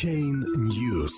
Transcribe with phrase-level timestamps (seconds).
[0.00, 1.12] Chain News.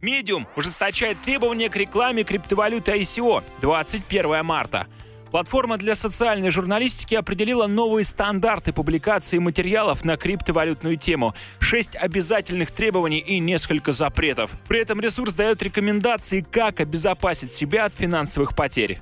[0.00, 4.86] Medium ужесточает требования к рекламе криптовалюты ICO 21 марта.
[5.32, 13.18] Платформа для социальной журналистики определила новые стандарты публикации материалов на криптовалютную тему, шесть обязательных требований
[13.18, 14.52] и несколько запретов.
[14.68, 19.00] При этом ресурс дает рекомендации, как обезопасить себя от финансовых потерь.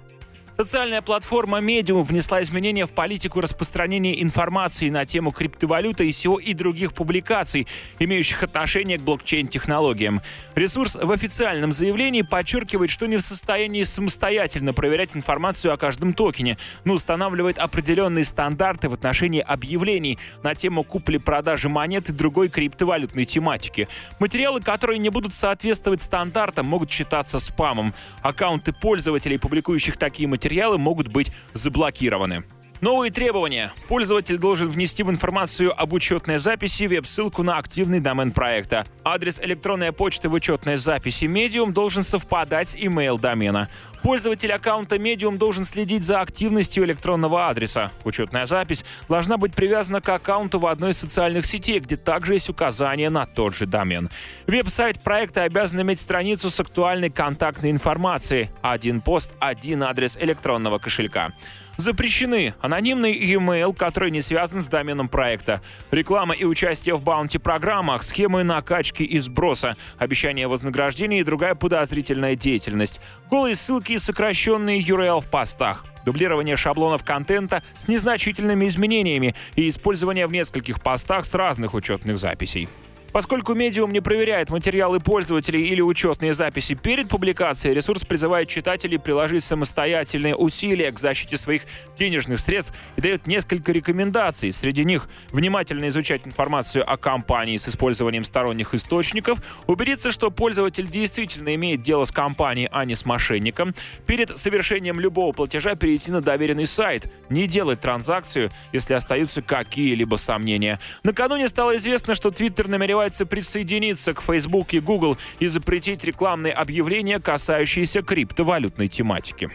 [0.57, 6.95] Социальная платформа Medium внесла изменения в политику распространения информации на тему криптовалюты, ICO и других
[6.95, 7.67] публикаций,
[7.99, 10.23] имеющих отношение к блокчейн-технологиям.
[10.55, 16.57] Ресурс в официальном заявлении подчеркивает, что не в состоянии самостоятельно проверять информацию о каждом токене,
[16.85, 23.89] но устанавливает определенные стандарты в отношении объявлений на тему купли-продажи монет и другой криптовалютной тематики.
[24.19, 27.93] Материалы, которые не будут соответствовать стандартам, могут считаться спамом.
[28.23, 32.45] Аккаунты пользователей, публикующих такие материалы, материалы могут быть заблокированы.
[32.83, 33.73] Новые требования.
[33.89, 38.85] Пользователь должен внести в информацию об учетной записи веб-ссылку на активный домен проекта.
[39.03, 43.71] Адрес электронной почты в учетной записи Medium должен совпадать с email домена.
[44.03, 47.91] Пользователь аккаунта Medium должен следить за активностью электронного адреса.
[48.05, 52.51] Учетная запись должна быть привязана к аккаунту в одной из социальных сетей, где также есть
[52.51, 54.11] указание на тот же домен.
[54.47, 58.51] Веб-сайт проекта обязан иметь страницу с актуальной контактной информацией.
[58.61, 61.33] Один пост, один адрес электронного кошелька.
[61.77, 62.55] Запрещены.
[62.61, 65.61] Анонимный e-mail, который не связан с доменом проекта,
[65.91, 73.01] реклама и участие в баунти-программах, схемы накачки и сброса, обещание вознаграждения и другая подозрительная деятельность,
[73.31, 80.27] голые ссылки и сокращенные URL в постах, дублирование шаблонов контента с незначительными изменениями и использование
[80.27, 82.69] в нескольких постах с разных учетных записей.
[83.13, 89.43] Поскольку Medium не проверяет материалы пользователей или учетные записи перед публикацией, ресурс призывает читателей приложить
[89.43, 91.63] самостоятельные усилия к защите своих
[91.97, 94.53] денежных средств и дает несколько рекомендаций.
[94.53, 101.55] Среди них внимательно изучать информацию о компании с использованием сторонних источников, убедиться, что пользователь действительно
[101.55, 103.75] имеет дело с компанией, а не с мошенником,
[104.07, 110.81] перед совершением любого платежа перейти на доверенный сайт, не делать транзакцию, если остаются какие-либо сомнения.
[111.03, 116.53] Накануне стало известно, что Twitter намеревается намеревается присоединиться к Facebook и Google и запретить рекламные
[116.53, 119.51] объявления, касающиеся криптовалютной тематики.